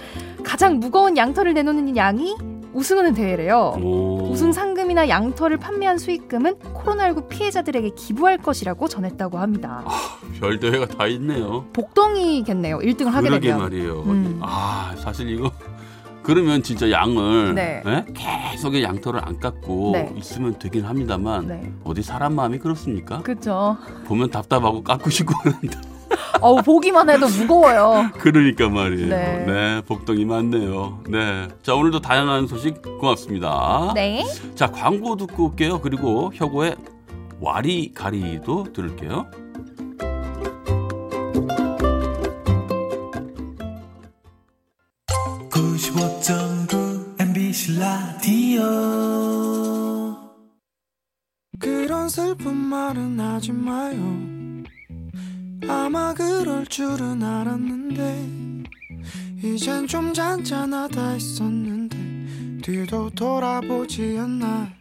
가장 0.42 0.80
무거운 0.80 1.16
양털을 1.16 1.54
내놓는 1.54 1.96
양이 1.96 2.36
우승하는 2.72 3.12
대회래요. 3.12 3.76
오. 3.82 4.30
우승 4.30 4.50
상금이나 4.50 5.06
양털을 5.08 5.58
판매한 5.58 5.98
수익금은 5.98 6.54
코로나19 6.74 7.28
피해자들에게 7.28 7.90
기부할 7.90 8.38
것이라고 8.38 8.88
전했다고 8.88 9.38
합니다. 9.38 9.84
별 10.40 10.58
대회가 10.58 10.86
다 10.86 11.06
있네요. 11.08 11.66
복덩이겠네요. 11.74 12.78
1등을 12.78 13.10
하게 13.10 13.28
그러게 13.28 13.48
되면. 13.48 13.62
말이에요. 13.62 14.00
음. 14.06 14.38
아, 14.40 14.94
사실 14.98 15.28
이거 15.28 15.50
그러면 16.22 16.62
진짜 16.62 16.90
양을 16.90 17.54
네. 17.54 17.82
예? 17.84 18.04
계속 18.14 18.80
양털을 18.80 19.20
안 19.24 19.38
깎고 19.40 19.90
네. 19.92 20.12
있으면 20.16 20.58
되긴 20.58 20.84
합니다만 20.84 21.46
네. 21.48 21.72
어디 21.84 22.02
사람 22.02 22.34
마음이 22.34 22.58
그렇습니까? 22.58 23.20
그렇죠. 23.22 23.76
보면 24.04 24.30
답답하고 24.30 24.82
깎고 24.82 25.10
싶고 25.10 25.34
그런데 25.42 25.80
어우 26.40 26.62
보기만 26.62 27.08
해도 27.10 27.28
무거워요. 27.28 28.10
그러니까 28.18 28.68
말이에요. 28.68 29.08
네. 29.08 29.44
네. 29.46 29.82
복덩이 29.82 30.24
많네요. 30.24 31.00
네. 31.08 31.48
자, 31.62 31.74
오늘도 31.74 32.00
다양한 32.00 32.46
소식 32.46 32.82
고맙습니다. 32.82 33.92
네. 33.94 34.24
자, 34.54 34.66
광고 34.70 35.16
듣고 35.16 35.46
올게요. 35.50 35.80
그리고 35.80 36.30
혁오의 36.34 36.76
와리가리도 37.40 38.72
들을게요. 38.72 39.26
말은 52.72 53.20
하지 53.20 53.52
마요 53.52 53.98
아마 55.68 56.14
그럴 56.14 56.64
줄은 56.64 57.22
알았는데 57.22 58.64
이젠 59.44 59.86
좀 59.86 60.14
잔잔하다 60.14 61.10
했었는데 61.10 62.62
뒤도 62.62 63.10
돌아보지 63.10 64.16
않나 64.18 64.72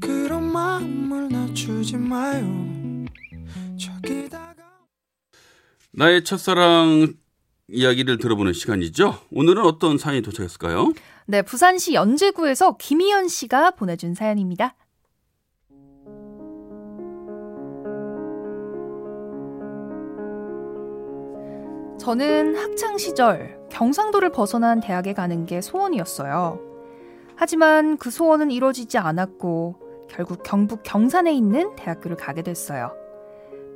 그런 0.00 0.50
마음을 0.50 1.28
낮추지 1.28 1.96
마요 1.96 2.44
저기다가 3.78 4.64
나의 5.92 6.24
첫사랑 6.24 7.14
이야기를 7.68 8.18
들어보는 8.18 8.52
시간이죠. 8.52 9.20
오늘은 9.30 9.64
어떤 9.64 9.96
사연이 9.96 10.20
도착했을까요? 10.20 10.92
네, 11.26 11.40
부산시 11.40 11.94
연제구에서 11.94 12.76
김희연 12.76 13.28
씨가 13.28 13.70
보내준 13.70 14.14
사연입니다. 14.14 14.74
저는 22.04 22.54
학창 22.56 22.98
시절 22.98 23.58
경상도를 23.70 24.30
벗어난 24.30 24.80
대학에 24.80 25.14
가는 25.14 25.46
게 25.46 25.62
소원이었어요. 25.62 26.60
하지만 27.34 27.96
그 27.96 28.10
소원은 28.10 28.50
이루어지지 28.50 28.98
않았고 28.98 30.06
결국 30.10 30.42
경북 30.42 30.82
경산에 30.82 31.32
있는 31.32 31.74
대학교를 31.76 32.18
가게 32.18 32.42
됐어요. 32.42 32.92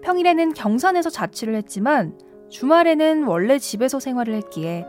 평일에는 0.02 0.52
경산에서 0.52 1.08
자취를 1.08 1.54
했지만 1.54 2.18
주말에는 2.50 3.25
원래 3.25 3.58
집에서 3.58 3.99
생활을 3.99 4.35
했기에 4.35 4.85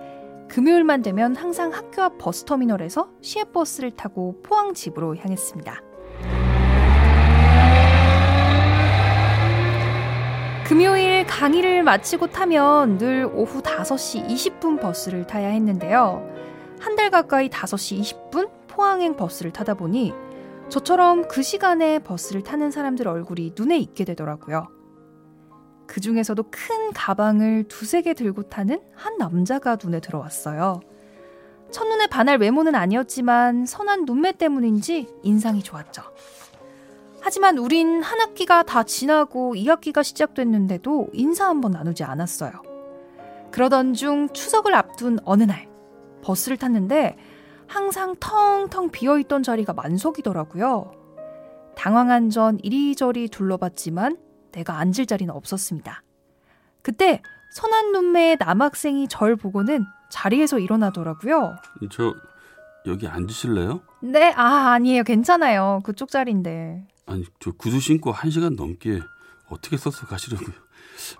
금요일만 0.49 1.01
되면 1.01 1.33
항상 1.33 1.71
학교 1.71 2.01
앞 2.01 2.17
버스터미널에서 2.17 3.09
시외버스를 3.21 3.91
타고 3.91 4.41
포항 4.43 4.73
집으로 4.73 5.15
향했습니다. 5.15 5.88
금요일 10.69 11.25
강의를 11.25 11.81
마치고 11.81 12.27
타면 12.27 12.99
늘 12.99 13.25
오후 13.25 13.59
5시 13.63 14.27
20분 14.27 14.79
버스를 14.79 15.25
타야 15.25 15.47
했는데요. 15.47 16.23
한 16.79 16.95
달 16.95 17.09
가까이 17.09 17.49
5시 17.49 18.29
20분 18.29 18.51
포항행 18.67 19.15
버스를 19.15 19.51
타다 19.51 19.73
보니 19.73 20.13
저처럼 20.69 21.27
그 21.27 21.41
시간에 21.41 21.97
버스를 21.97 22.43
타는 22.43 22.69
사람들 22.69 23.07
얼굴이 23.07 23.55
눈에 23.57 23.79
익게 23.79 24.05
되더라고요. 24.05 24.67
그 25.87 26.01
중에서도 26.01 26.43
큰 26.51 26.93
가방을 26.93 27.63
두세 27.67 28.03
개 28.03 28.13
들고 28.13 28.43
타는 28.43 28.79
한 28.95 29.17
남자가 29.17 29.75
눈에 29.83 29.99
들어왔어요. 29.99 30.81
첫눈에 31.71 32.05
반할 32.05 32.37
외모는 32.37 32.75
아니었지만 32.75 33.65
선한 33.65 34.05
눈매 34.05 34.33
때문인지 34.33 35.07
인상이 35.23 35.63
좋았죠. 35.63 36.03
하지만 37.21 37.57
우린 37.57 38.01
한 38.01 38.19
학기가 38.19 38.63
다 38.63 38.83
지나고 38.83 39.53
2학기가 39.55 40.03
시작됐는데도 40.03 41.09
인사 41.13 41.47
한번 41.47 41.71
나누지 41.71 42.03
않았어요. 42.03 42.51
그러던 43.51 43.93
중 43.93 44.29
추석을 44.29 44.73
앞둔 44.75 45.19
어느 45.25 45.43
날 45.43 45.67
버스를 46.21 46.57
탔는데 46.57 47.17
항상 47.67 48.15
텅텅 48.19 48.89
비어있던 48.89 49.43
자리가 49.43 49.73
만석이더라고요. 49.73 50.91
당황한 51.75 52.29
전 52.29 52.57
이리저리 52.61 53.29
둘러봤지만 53.29 54.17
내가 54.51 54.79
앉을 54.79 55.05
자리는 55.07 55.33
없었습니다. 55.33 56.03
그때 56.81 57.21
선한 57.51 57.91
눈매의 57.91 58.37
남학생이 58.39 59.07
절 59.07 59.35
보고는 59.35 59.85
자리에서 60.09 60.59
일어나더라고요. 60.59 61.55
저 61.91 62.15
여기 62.85 63.07
앉으실래요? 63.07 63.81
네, 64.01 64.33
아, 64.35 64.71
아니에요. 64.71 65.03
괜찮아요. 65.03 65.81
그쪽 65.83 66.09
자리인데. 66.09 66.85
아니 67.09 67.25
저 67.39 67.51
구두 67.51 67.79
신고 67.79 68.11
한 68.11 68.29
시간 68.29 68.55
넘게 68.55 69.01
어떻게 69.47 69.77
써서 69.77 70.05
가시려고요? 70.05 70.55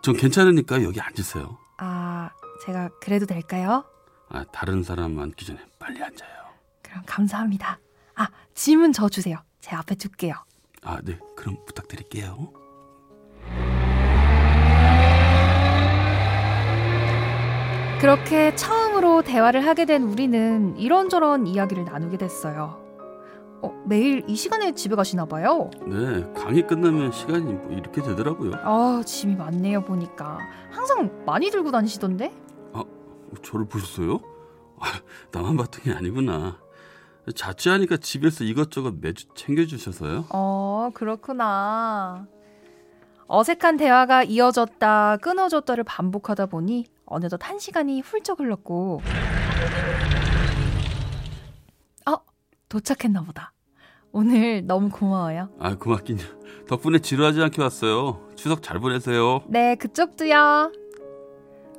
전 0.04 0.16
괜찮으니까 0.16 0.84
여기 0.84 1.02
앉으세요. 1.02 1.58
아, 1.80 2.30
제가 2.64 2.90
그래도 3.02 3.26
될까요? 3.26 3.84
아, 4.30 4.46
다른 4.54 4.84
사람 4.84 5.18
앉기 5.20 5.46
전에 5.46 5.60
빨리 5.80 6.02
앉아요. 6.04 6.30
그럼 6.84 7.04
감사합니다. 7.08 7.80
아, 8.16 8.28
짐은 8.54 8.94
저 8.94 9.10
주세요. 9.10 9.38
제 9.62 9.76
앞에 9.76 9.96
둘게요. 9.96 10.36
아, 10.84 11.00
네. 11.04 11.18
그럼 11.36 11.58
부탁드릴게요. 11.66 12.54
그렇게 18.00 18.56
처음으로 18.56 19.24
대화를 19.24 19.66
하게 19.66 19.86
된 19.86 20.04
우리는 20.04 20.78
이런저런 20.78 21.48
이야기를 21.48 21.86
나누게 21.86 22.18
됐어요. 22.18 22.79
어, 23.62 23.84
매일 23.86 24.24
이 24.28 24.36
시간에 24.36 24.74
집에 24.74 24.96
가시나 24.96 25.26
봐요. 25.26 25.70
네, 25.86 26.32
강의 26.34 26.66
끝나면 26.66 27.12
시간이 27.12 27.54
뭐 27.54 27.72
이렇게 27.72 28.02
되더라고요. 28.02 28.54
아, 28.64 29.02
짐이 29.06 29.36
많네요, 29.36 29.84
보니까. 29.84 30.40
항상 30.72 31.24
많이 31.26 31.50
들고 31.52 31.72
다니시던데? 31.72 32.32
저를 33.44 33.68
보셨어요? 33.68 34.22
아, 34.80 34.86
나만 35.32 35.56
봤던 35.56 35.84
게 35.84 35.92
아니구나. 35.92 36.58
자취하니까 37.36 37.98
집에서 37.98 38.44
이것저것 38.44 38.96
매주 39.00 39.28
챙겨주셔서요. 39.36 40.26
어, 40.32 40.90
그렇구나. 40.96 42.26
어색한 43.28 43.78
대화가 43.78 44.24
이어졌다, 44.24 45.18
끊어졌다를 45.18 45.84
반복하다 45.84 46.48
보니 46.48 46.86
어느덧 47.06 47.40
한 47.48 47.60
시간이 47.60 48.02
훌쩍 48.02 48.40
흘렀고, 48.40 49.02
어, 49.04 50.09
도착했나 52.70 53.24
보다. 53.24 53.52
오늘 54.12 54.66
너무 54.66 54.90
고마워요. 54.90 55.50
아, 55.60 55.76
고맙긴요. 55.76 56.24
덕분에 56.68 57.00
지루하지 57.00 57.42
않게 57.42 57.62
왔어요. 57.62 58.28
추석 58.36 58.62
잘 58.64 58.80
보내세요. 58.80 59.42
네, 59.48 59.76
그쪽도요. 59.76 60.72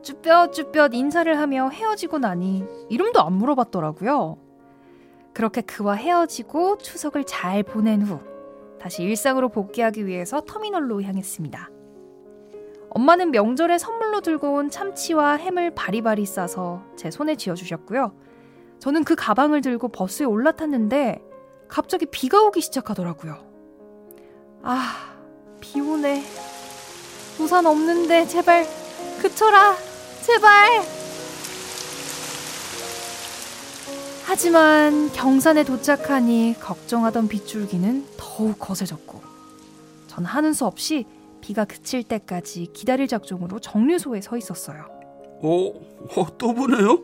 쭈뼛쭈뼛 0.03 0.95
인사를 0.95 1.39
하며 1.39 1.69
헤어지고 1.69 2.19
나니 2.19 2.65
이름도 2.89 3.21
안 3.23 3.35
물어봤더라고요. 3.35 4.39
그렇게 5.33 5.61
그와 5.61 5.95
헤어지고 5.95 6.79
추석을 6.79 7.25
잘 7.25 7.63
보낸 7.63 8.03
후 8.03 8.21
다시 8.81 9.03
일상으로 9.03 9.51
복귀하기 9.51 10.07
위해서 10.07 10.41
터미널로 10.41 11.03
향했습니다. 11.03 11.69
엄마는 12.91 13.31
명절에 13.31 13.79
선물로 13.79 14.23
들고 14.23 14.55
온 14.55 14.71
참치와 14.71 15.35
햄을 15.37 15.75
바리바리 15.75 16.25
싸서 16.27 16.83
제 16.97 17.11
손에 17.11 17.37
쥐어주셨고요. 17.37 18.13
저는 18.81 19.05
그 19.05 19.15
가방을 19.15 19.61
들고 19.61 19.89
버스에 19.89 20.27
올라탔는데 20.27 21.23
갑자기 21.69 22.07
비가 22.07 22.43
오기 22.43 22.61
시작하더라고요. 22.63 23.37
아, 24.63 25.15
비 25.61 25.81
오네. 25.81 26.25
우산 27.39 27.67
없는데 27.67 28.27
제발 28.27 28.67
그쳐라. 29.21 29.77
제발. 30.23 30.83
하지만 34.25 35.13
경산에 35.13 35.65
도착하니 35.65 36.55
걱정하던 36.61 37.29
빗줄기는 37.29 38.07
더욱 38.17 38.59
거세졌고 38.59 39.21
전 40.07 40.25
하는 40.25 40.53
수 40.53 40.65
없이 40.67 41.05
비가 41.41 41.65
그칠 41.65 42.03
때까지 42.05 42.69
기다릴 42.73 43.09
작정으로 43.09 43.59
정류소에 43.59 44.21
서 44.21 44.37
있었어요. 44.37 44.87
어, 45.43 45.67
어, 46.17 46.39
또 46.39 46.55
보네요? 46.55 47.01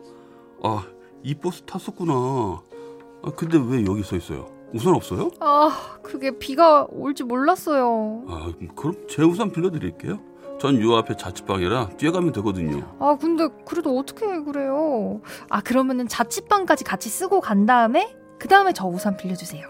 아, 0.63 0.85
이 1.23 1.33
버스 1.35 1.61
탔었구나. 1.63 2.13
아, 2.13 3.31
근데 3.35 3.57
왜 3.57 3.85
여기 3.85 4.03
서 4.03 4.15
있어요? 4.15 4.47
우산 4.73 4.93
없어요? 4.93 5.31
아, 5.39 5.97
그게 6.03 6.37
비가 6.37 6.85
올지 6.89 7.23
몰랐어요. 7.23 8.25
아, 8.27 8.51
그럼 8.75 8.95
제 9.07 9.23
우산 9.23 9.51
빌려드릴게요. 9.51 10.19
전 10.59 10.81
요 10.81 10.95
앞에 10.95 11.15
자취방이라 11.15 11.89
뛰어가면 11.97 12.31
되거든요. 12.33 12.95
아, 12.99 13.15
근데 13.19 13.47
그래도 13.65 13.97
어떻게 13.97 14.25
그래요? 14.43 15.21
아, 15.49 15.61
그러면은 15.61 16.07
자취방까지 16.07 16.83
같이 16.83 17.09
쓰고 17.09 17.41
간 17.41 17.65
다음에 17.65 18.15
그 18.39 18.47
다음에 18.47 18.73
저 18.73 18.87
우산 18.87 19.17
빌려주세요. 19.17 19.69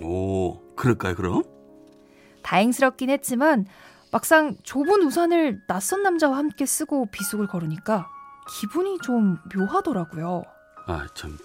오, 0.00 0.60
그럴까요, 0.76 1.14
그럼? 1.16 1.42
다행스럽긴 2.42 3.10
했지만 3.10 3.66
막상 4.12 4.56
좁은 4.62 5.02
우산을 5.02 5.60
낯선 5.66 6.02
남자와 6.02 6.36
함께 6.38 6.64
쓰고 6.66 7.06
비속을 7.10 7.46
걸으니까 7.48 8.08
기분이 8.60 8.98
좀 9.02 9.38
묘하더라고요. 9.54 10.42
아, 10.88 11.06
참. 11.14 11.38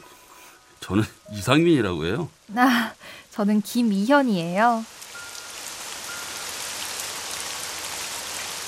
저는 0.80 1.04
이상민이라고 1.34 2.06
해요. 2.06 2.30
아, 2.56 2.94
저는 3.32 3.62
김이현이에요. 3.62 4.86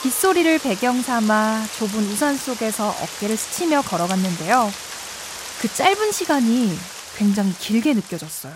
빗소리를 0.03 0.59
배경 0.59 1.01
삼아 1.01 1.65
좁은 1.79 2.03
우산 2.11 2.38
속에서 2.38 2.89
어깨를 2.89 3.38
스치며 3.38 3.81
걸어갔는데요. 3.83 4.69
그 5.61 5.73
짧은 5.73 6.11
시간이 6.11 6.69
굉장히 7.17 7.53
길게 7.53 7.93
느껴졌어요. 7.93 8.53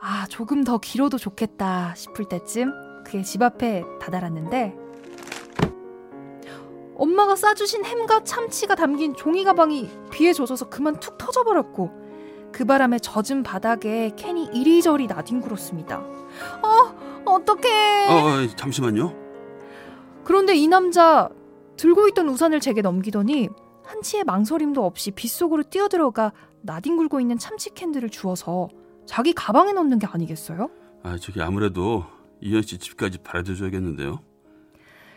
아, 0.00 0.26
조금 0.30 0.64
더 0.64 0.78
길어도 0.78 1.18
좋겠다 1.18 1.94
싶을 1.96 2.24
때쯤 2.28 2.72
그의 3.04 3.24
집 3.24 3.42
앞에 3.42 3.84
다다랐는데 4.00 4.83
엄마가 6.96 7.36
싸주신 7.36 7.84
햄과 7.84 8.24
참치가 8.24 8.74
담긴 8.74 9.14
종이 9.14 9.44
가방이 9.44 9.90
비에 10.10 10.32
젖어서 10.32 10.68
그만 10.68 10.98
툭 11.00 11.18
터져버렸고 11.18 11.90
그 12.52 12.64
바람에 12.64 12.98
젖은 13.00 13.42
바닥에 13.42 14.12
캔이 14.16 14.50
이리저리 14.52 15.08
나뒹굴었습니다. 15.08 15.98
어, 15.98 17.22
어떡해. 17.24 18.06
어, 18.08 18.12
어, 18.12 18.46
잠시만요. 18.56 19.12
그런데 20.22 20.54
이 20.54 20.68
남자 20.68 21.28
들고 21.76 22.08
있던 22.08 22.28
우산을 22.28 22.60
제게 22.60 22.80
넘기더니 22.80 23.48
한치의 23.84 24.24
망설임도 24.24 24.84
없이 24.84 25.10
빗속으로 25.10 25.64
뛰어들어가 25.64 26.32
나뒹굴고 26.62 27.20
있는 27.20 27.38
참치 27.38 27.70
캔들을 27.70 28.08
주워서 28.10 28.68
자기 29.04 29.32
가방에 29.34 29.72
넣는 29.72 29.98
게 29.98 30.06
아니겠어요? 30.06 30.70
아, 31.02 31.16
저기 31.20 31.42
아무래도 31.42 32.04
이현 32.40 32.62
씨 32.62 32.78
집까지 32.78 33.18
바래다 33.18 33.54
줘야겠는데요. 33.54 34.20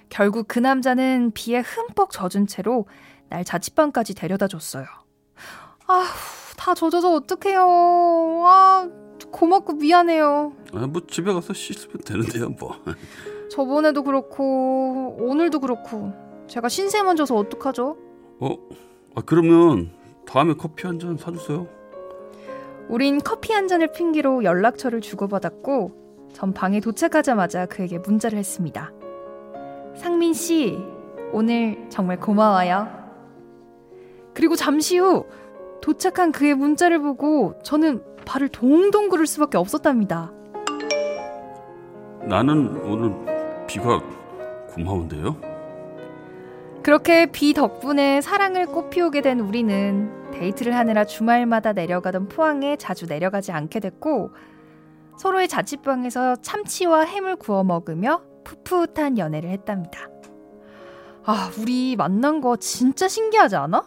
결국 0.10 0.48
그 0.48 0.60
남자는 0.60 1.32
비에 1.34 1.60
흠뻑 1.60 2.12
젖은 2.12 2.48
채로 2.48 2.88
날 3.30 3.44
자취방까지 3.44 4.16
데려다 4.16 4.48
줬어요. 4.48 4.86
아휴, 5.88 6.06
다 6.58 6.74
젖어서 6.74 7.14
어떡해요. 7.14 7.62
아, 8.46 8.90
고맙고 9.32 9.74
미안해요. 9.74 10.54
아, 10.74 10.88
뭐 10.88 11.02
집에 11.08 11.34
가서 11.34 11.54
씻으면 11.54 11.98
되는데요, 12.06 12.50
뭐. 12.50 12.76
저번에도 13.52 14.04
그렇고 14.04 15.16
오늘도 15.20 15.60
그렇고 15.60 16.14
제가 16.48 16.70
신세만 16.70 17.16
져서 17.16 17.36
어떡하죠? 17.36 17.98
어, 18.40 18.50
아, 19.16 19.22
그러면 19.26 19.92
다음에 20.26 20.54
커피 20.54 20.86
한 20.88 21.00
잔 21.00 21.18
사주세요. 21.18 21.68
우린 22.90 23.20
커피 23.20 23.52
한 23.54 23.68
잔을 23.68 23.92
핑계로 23.92 24.44
연락처를 24.46 25.02
주고받았고 25.02 26.30
전 26.34 26.54
방에 26.54 26.80
도착하자마자 26.80 27.66
그에게 27.66 27.98
문자를 28.00 28.38
했습니다. 28.38 28.92
상민 29.98 30.34
씨, 30.34 30.78
오늘 31.32 31.88
정말 31.90 32.20
고마워요. 32.20 32.88
그리고 34.34 34.56
잠시 34.56 34.98
후 34.98 35.26
도착한 35.82 36.32
그의 36.32 36.54
문자를 36.54 37.00
보고 37.00 37.58
저는 37.64 38.04
발을 38.26 38.50
동동 38.50 39.10
구를 39.10 39.26
수밖에 39.26 39.58
없었답니다. 39.58 40.32
나는 42.22 42.82
오늘 42.84 43.66
비가 43.68 44.02
고마운데요. 44.70 45.36
그렇게 46.84 47.26
비 47.26 47.54
덕분에 47.54 48.22
사랑을 48.22 48.66
꽃피우게 48.66 49.22
된 49.22 49.40
우리는 49.40 50.32
데이트를 50.32 50.76
하느라 50.76 51.06
주말마다 51.06 51.74
내려가던 51.74 52.28
포항에 52.28 52.76
자주 52.76 53.08
내려가지 53.08 53.52
않게 53.52 53.80
됐고 53.80 54.32
서로의 55.18 55.48
자취방에서 55.48 56.38
참치와 56.38 57.06
햄을 57.06 57.38
구워 57.38 57.64
먹으며 57.64 58.22
풋풋한 58.48 59.18
연애를 59.18 59.50
했답니다. 59.50 60.08
아, 61.26 61.52
우리 61.60 61.96
만난 61.98 62.40
거 62.40 62.56
진짜 62.56 63.08
신기하지 63.08 63.58
않아? 63.58 63.84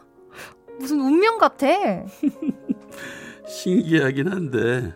무슨 0.79 1.01
운명 1.01 1.39
같아. 1.39 1.67
신기하긴 3.49 4.29
한데 4.31 4.93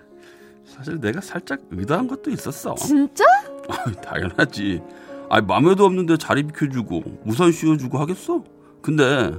사실 0.66 1.00
내가 1.00 1.20
살짝 1.20 1.60
의도한 1.70 2.06
것도 2.08 2.30
있었어. 2.30 2.74
진짜? 2.74 3.24
아, 3.68 3.90
당연하지. 4.02 4.82
아, 5.30 5.40
맘에도 5.40 5.84
없는데 5.86 6.16
자리 6.18 6.42
비켜주고 6.42 7.22
우산 7.24 7.50
씌워주고 7.52 7.98
하겠어? 7.98 8.44
근데 8.82 9.32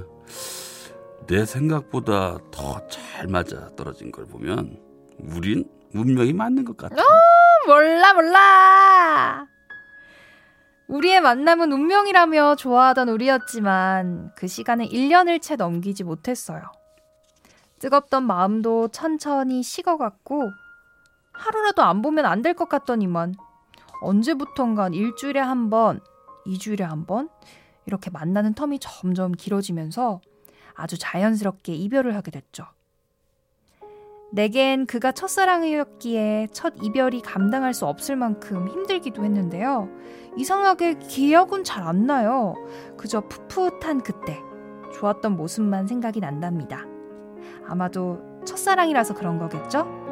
내 1.28 1.44
생각보다 1.44 2.38
더 2.50 2.80
잘 2.88 3.26
맞아 3.28 3.70
떨어진 3.76 4.10
걸 4.12 4.26
보면 4.26 4.76
우린 5.18 5.64
운명이 5.94 6.32
맞는 6.32 6.64
것 6.64 6.76
같아. 6.76 6.96
몰라 7.66 8.12
몰라. 8.14 8.85
우리의 10.88 11.20
만남은 11.20 11.72
운명이라며 11.72 12.56
좋아하던 12.56 13.08
우리였지만 13.08 14.32
그 14.36 14.46
시간은 14.46 14.86
1년을 14.86 15.42
채 15.42 15.56
넘기지 15.56 16.04
못했어요. 16.04 16.62
뜨겁던 17.80 18.22
마음도 18.24 18.88
천천히 18.88 19.62
식어갔고 19.62 20.50
하루라도 21.32 21.82
안 21.82 22.02
보면 22.02 22.24
안 22.24 22.42
될 22.42 22.54
것 22.54 22.68
같더니만 22.68 23.34
언제부턴간 24.00 24.94
일주일에 24.94 25.40
한 25.40 25.70
번, 25.70 26.00
이주일에 26.46 26.84
한 26.84 27.06
번 27.06 27.28
이렇게 27.86 28.10
만나는 28.10 28.54
텀이 28.54 28.78
점점 28.80 29.32
길어지면서 29.32 30.20
아주 30.74 30.98
자연스럽게 30.98 31.74
이별을 31.74 32.14
하게 32.14 32.30
됐죠. 32.30 32.66
내겐 34.32 34.86
그가 34.86 35.12
첫사랑이었기에 35.12 36.48
첫 36.52 36.74
이별이 36.82 37.22
감당할 37.22 37.72
수 37.74 37.86
없을 37.86 38.16
만큼 38.16 38.68
힘들기도 38.68 39.24
했는데요. 39.24 39.88
이상하게 40.36 40.94
기억은 40.98 41.64
잘 41.64 41.86
안 41.86 42.06
나요. 42.06 42.54
그저 42.96 43.20
풋풋한 43.28 44.02
그때 44.02 44.40
좋았던 44.92 45.36
모습만 45.36 45.86
생각이 45.86 46.20
난답니다. 46.20 46.84
아마도 47.66 48.18
첫사랑이라서 48.44 49.14
그런 49.14 49.38
거겠죠? 49.38 50.05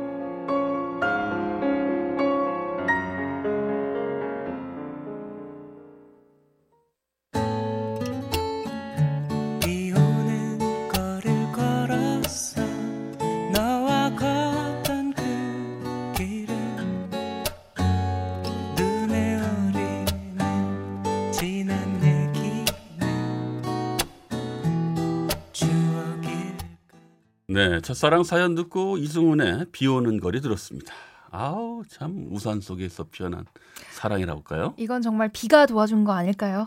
네, 27.55 27.81
첫사랑 27.83 28.25
사연 28.25 28.57
듣고 28.57 28.99
이승훈의 28.99 29.67
비 29.71 29.87
오는 29.87 30.19
거리 30.19 30.41
들었습니다. 30.41 30.93
아우 31.31 31.83
참 31.89 32.27
우산 32.33 32.61
속에서 32.61 33.05
피어난 33.05 33.45
사랑이라고 33.93 34.41
할까요? 34.41 34.75
이건 34.77 35.03
정말 35.03 35.29
비가 35.33 35.65
도와준 35.67 36.03
거 36.03 36.13
아닐까요? 36.13 36.67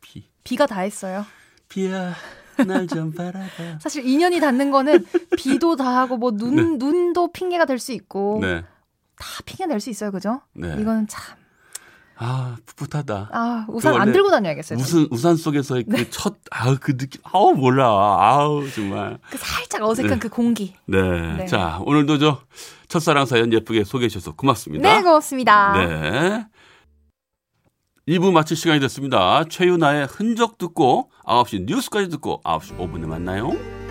비 0.00 0.28
비가 0.44 0.66
다 0.66 0.80
했어요. 0.80 1.26
비야 1.68 2.14
날 2.66 2.86
좀 2.86 3.12
바라봐. 3.12 3.78
사실 3.82 4.06
인연이 4.06 4.38
닿는 4.38 4.70
거는 4.70 5.04
비도 5.36 5.74
다 5.74 5.98
하고 5.98 6.16
뭐 6.18 6.30
눈 6.30 6.78
눈도 6.78 7.32
핑계가 7.32 7.64
될 7.64 7.80
수 7.80 7.90
있고 7.92 8.38
네, 8.40 8.62
다 9.16 9.26
핑계 9.44 9.66
낼 9.66 9.80
수 9.80 9.90
있어요, 9.90 10.12
그죠? 10.12 10.40
네. 10.52 10.76
이거는 10.78 11.08
참 11.08 11.36
아 12.16 12.56
풋풋하다. 12.66 13.30
아, 13.32 13.66
우산 13.68 13.94
안 13.96 14.12
들고 14.12 14.30
다녀야겠어요. 14.30 14.78
우산 14.78 15.08
우산 15.10 15.36
속에서의 15.36 15.84
그첫 15.84 16.36
아우 16.50 16.76
그 16.80 16.96
느낌 16.96 17.20
아우 17.24 17.54
몰라 17.54 17.86
아우 17.86 18.68
정말 18.70 19.18
그 19.30 19.38
살짝 19.38 19.82
어색한 19.82 20.10
네. 20.10 20.18
그 20.18 20.28
공기. 20.28 20.74
네. 20.86 21.36
네. 21.36 21.46
자 21.46 21.80
오늘도 21.84 22.18
저 22.18 22.40
첫사랑 22.88 23.26
사연 23.26 23.52
예쁘게 23.52 23.84
소개해 23.84 24.08
주셔서 24.08 24.32
고맙습니다. 24.32 24.96
네, 24.96 25.02
고맙습니다. 25.02 25.72
네. 25.74 26.46
2부 28.08 28.32
마칠 28.32 28.56
시간이 28.56 28.80
됐습니다. 28.80 29.44
최윤아의 29.44 30.06
흔적 30.10 30.58
듣고 30.58 31.10
9시 31.24 31.66
뉴스까지 31.66 32.08
듣고 32.10 32.40
9시 32.44 32.76
5분에 32.76 33.06
만나요. 33.06 33.81